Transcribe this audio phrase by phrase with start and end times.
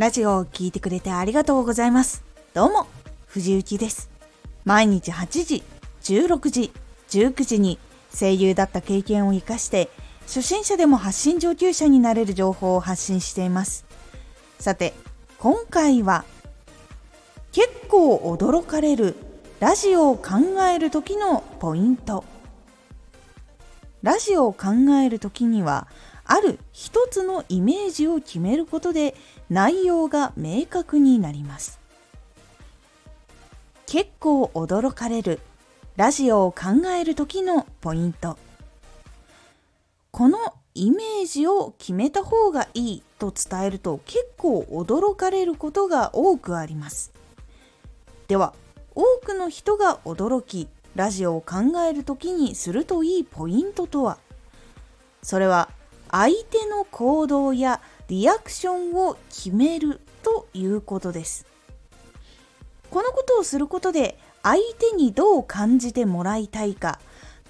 [0.00, 2.24] ラジオを聴いてくれてありがとうございます。
[2.54, 2.86] どうも、
[3.26, 4.08] 藤幸です。
[4.64, 5.62] 毎日8時、
[6.00, 6.72] 16時、
[7.10, 7.78] 19時に
[8.18, 9.90] 声優だった経験を活かして、
[10.22, 13.84] 初心者でも発信上級者になれる情報を発信しています。
[14.58, 14.94] さて、
[15.38, 16.24] 今回は、
[17.52, 19.16] 結構驚かれる
[19.60, 22.24] ラジオを考える時のポイント。
[24.02, 24.68] ラジオを考
[25.04, 25.88] える時には、
[26.32, 29.16] ある一つのイメージを決めることで
[29.48, 31.80] 内容が明確になります。
[33.88, 35.40] 結構驚かれる
[35.96, 38.38] ラジオを考える時のポイント。
[40.12, 40.38] この
[40.76, 47.12] イメージを決めた方がいいと伝えると結構驚かれることが多くあります。
[48.28, 48.54] では
[48.94, 54.18] 多くの人が驚きラジオを考える時にするといいポイントとは？
[55.24, 55.68] それは
[56.10, 61.46] 相手の行動やリアクションを決めるということです。
[62.90, 66.98] このことをすることで相手にどう感じてもらいたいか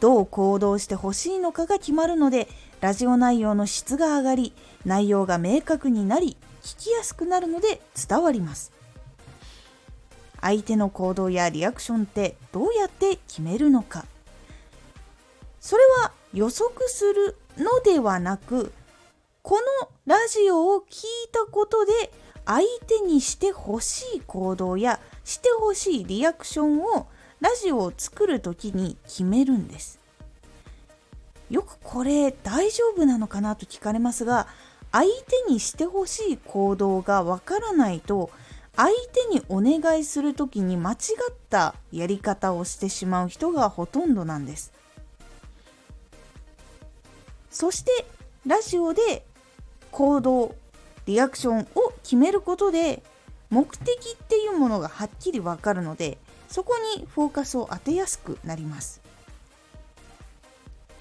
[0.00, 2.48] どう行動してほしいのかが決まるので
[2.80, 4.52] ラジオ内容の質が上がり
[4.84, 8.72] 内容が明確になり聞きやすくなるので伝わります。
[10.42, 14.06] 相手の行動やリアクションってどうやって決めるのか。
[15.60, 18.72] それは予測するのではなく
[19.42, 21.92] このラジオを聞いたことで
[22.46, 27.06] 相手にしてほしい行動やしてほしいリアクションを
[27.40, 30.00] ラジオを作る時に決めるんです。
[31.50, 34.46] よくこれ大丈夫なのかなと聞かれますが
[34.92, 35.06] 相
[35.46, 38.30] 手にしてほしい行動がわからないと
[38.76, 44.72] 相手にお願いする時に間違ったやり方をしてしまう人がほとんどなんです。
[47.50, 47.90] そして
[48.46, 49.24] ラジオで
[49.90, 50.54] 行動
[51.06, 53.02] リアクションを決めることで
[53.50, 59.00] 目的っていうものがはっきりわかるのでそこにフォーカスを当てやすくなります。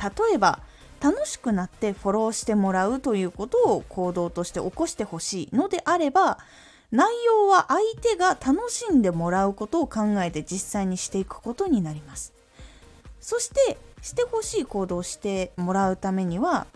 [0.01, 0.61] 例えば
[1.01, 6.39] 楽しくなってフォローしてもらうということを行動として起こしてほしいのであれば
[6.91, 12.33] 内容は相手が楽しんでもらうことを考えて実際にしていくことになります。
[13.19, 16.67] そしてしてほしい行動をしてもらうためには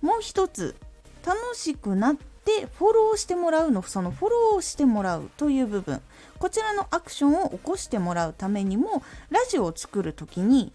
[0.00, 0.76] もう一つ
[1.24, 6.00] 楽しくなってフォローしてもらうのそのフォローをしてもらうという部分。
[6.38, 10.72] こちらのアクションを起こしてもらうためにもラジオを作る時に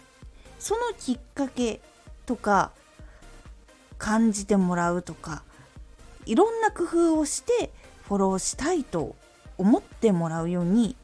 [0.59, 1.81] そのきっかけ
[2.25, 2.71] とか
[3.97, 5.43] 感じてもらうとか
[6.25, 7.71] いろんな工夫をして
[8.07, 9.15] フォローしたいと
[9.57, 10.95] 思ってもらうように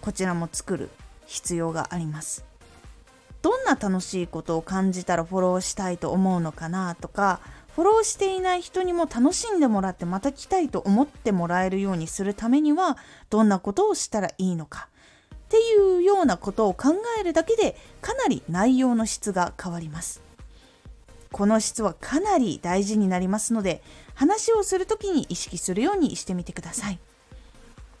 [0.00, 0.90] こちらも作る
[1.26, 2.44] 必要があります。
[3.44, 7.40] どんな楽しいことを感じたらフォローしたいと思うのかなとか
[7.74, 12.96] フォローしていない人にも楽しんでもらってまた来たいと思ってもらえるようにするためには
[13.28, 14.88] どんなことをしたらいいのか。
[15.34, 20.22] っていうようなことを考えるだけでかなり内容の質が変わります。
[21.30, 23.82] この質はかなり大事になりますので
[24.14, 26.98] 話をする時に意識するようにしてみてください。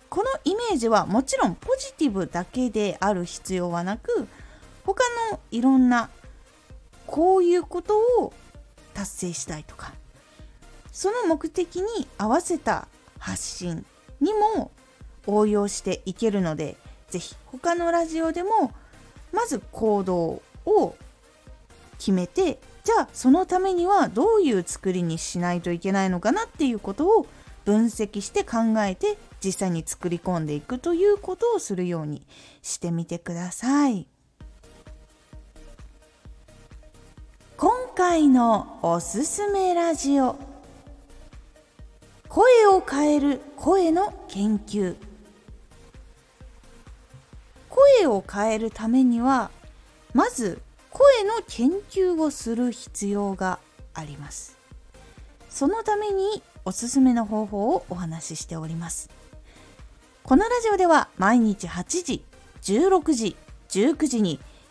[0.08, 4.26] このイメージはもちろんポジティブだけである必要はなく
[4.84, 6.10] 他のいろんな
[7.06, 8.32] こういうことを
[8.92, 9.92] 達成したいとか
[10.92, 13.84] その目的に合わせた発信
[14.20, 14.70] にも
[15.26, 16.76] 応用していけるので
[17.08, 18.72] 是非他のラジオでも
[19.32, 20.96] まず行動を
[21.98, 27.26] 決めてじゃあそのためにはどういう作りにしないといけないのかなっていうことを
[27.64, 32.26] 分析して考えて実際に作り込んでいくということをするように
[32.62, 34.06] してみてください。
[38.04, 40.36] 今回のおすすめラジオ。
[42.28, 44.94] 声を変える声の研究。
[47.70, 49.50] 声を変えるためには
[50.12, 50.60] まず
[50.90, 53.58] 声の研究をする必要が
[53.94, 54.58] あります。
[55.48, 59.08] そのためにおすすめの方法をお話ししております。
[60.24, 62.22] このラジオでは毎日8時
[62.60, 63.36] 16時
[63.70, 64.40] 19時に